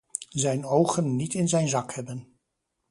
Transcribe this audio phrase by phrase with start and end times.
[0.29, 2.35] Zijn ogen niet in zijn zak hebben.